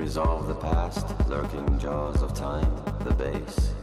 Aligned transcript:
Resolve 0.00 0.48
the 0.48 0.54
past, 0.54 1.06
lurking 1.28 1.78
jaws 1.78 2.22
of 2.22 2.32
time, 2.32 2.74
the 3.04 3.12
base? 3.12 3.74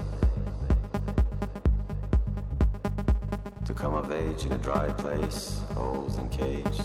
To 3.65 3.73
come 3.75 3.93
of 3.93 4.11
age 4.11 4.43
in 4.43 4.51
a 4.51 4.57
dry 4.57 4.89
place, 4.93 5.61
holes 5.75 6.17
and 6.17 6.31
cage. 6.31 6.79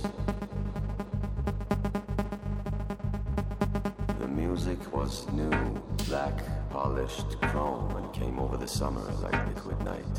The 4.20 4.28
music 4.28 4.92
was 4.92 5.26
new, 5.32 5.82
black, 6.08 6.38
polished 6.68 7.40
chrome, 7.40 7.96
and 7.96 8.12
came 8.12 8.38
over 8.38 8.58
the 8.58 8.68
summer 8.68 9.10
like 9.22 9.46
liquid 9.48 9.82
night. 9.82 10.18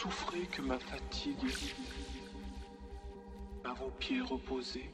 Souffrez 0.00 0.46
que 0.50 0.62
ma 0.62 0.78
fatigue 0.78 1.52
à 3.64 3.74
vos 3.74 3.90
pieds 3.98 4.22
reposés. 4.22 4.90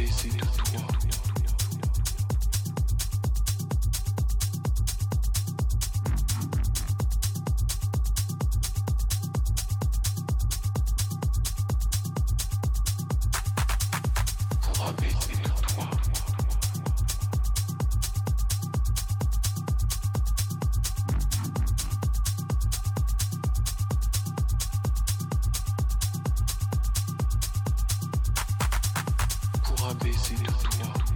baiser 0.00 0.30
de 0.30 0.40
toi. 0.40 0.99
pour 29.80 29.88
abaisser 29.88 30.34
de 30.34 30.46
toi. 30.46 31.09